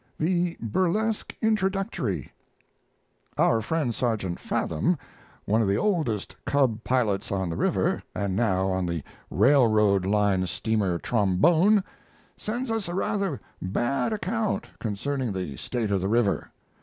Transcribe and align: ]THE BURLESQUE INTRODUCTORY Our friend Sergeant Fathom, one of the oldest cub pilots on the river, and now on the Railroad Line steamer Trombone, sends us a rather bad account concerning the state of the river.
]THE 0.29 0.57
BURLESQUE 0.61 1.35
INTRODUCTORY 1.43 2.31
Our 3.37 3.61
friend 3.61 3.93
Sergeant 3.93 4.39
Fathom, 4.39 4.97
one 5.45 5.61
of 5.61 5.67
the 5.67 5.77
oldest 5.77 6.35
cub 6.43 6.83
pilots 6.83 7.31
on 7.31 7.51
the 7.51 7.55
river, 7.55 8.01
and 8.15 8.35
now 8.35 8.71
on 8.71 8.87
the 8.87 9.03
Railroad 9.29 10.07
Line 10.07 10.47
steamer 10.47 10.97
Trombone, 10.97 11.83
sends 12.35 12.71
us 12.71 12.87
a 12.87 12.95
rather 12.95 13.39
bad 13.61 14.11
account 14.11 14.71
concerning 14.79 15.33
the 15.33 15.55
state 15.57 15.91
of 15.91 16.01
the 16.01 16.07
river. 16.09 16.49